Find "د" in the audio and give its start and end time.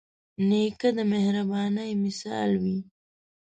0.97-0.99